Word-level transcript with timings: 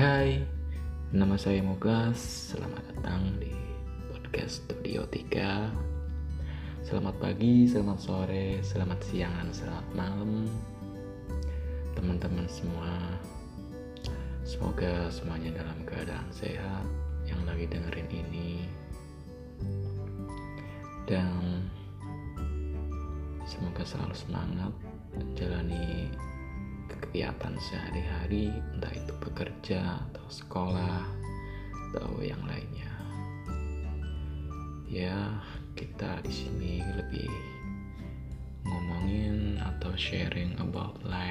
Hai, 0.00 0.40
nama 1.12 1.36
saya 1.36 1.60
Mogas. 1.60 2.16
Selamat 2.56 2.80
datang 2.88 3.36
di 3.36 3.52
podcast 4.08 4.64
Studio 4.64 5.04
3. 5.04 5.68
Selamat 6.80 7.20
pagi, 7.20 7.68
selamat 7.68 7.98
sore, 8.00 8.64
selamat 8.64 8.96
siang, 9.04 9.28
dan 9.36 9.52
selamat 9.52 9.86
malam. 9.92 10.48
Teman-teman 11.92 12.48
semua, 12.48 12.96
semoga 14.40 15.12
semuanya 15.12 15.60
dalam 15.60 15.84
keadaan 15.84 16.32
sehat 16.32 16.88
yang 17.28 17.44
lagi 17.44 17.68
dengerin 17.68 18.08
ini. 18.08 18.64
Dan 21.04 21.68
semoga 23.44 23.84
selalu 23.84 24.16
semangat 24.16 24.72
menjalani 25.12 25.79
kegiatan 27.10 27.58
sehari-hari, 27.58 28.54
entah 28.70 28.94
itu 28.94 29.10
bekerja 29.18 29.98
atau 30.06 30.22
sekolah 30.30 31.02
atau 31.90 32.22
yang 32.22 32.38
lainnya. 32.46 32.86
Ya, 34.86 35.42
kita 35.74 36.22
di 36.22 36.30
sini 36.30 36.78
lebih 36.78 37.26
ngomongin 38.62 39.58
atau 39.58 39.90
sharing 39.98 40.54
about 40.62 41.02
life, 41.02 41.29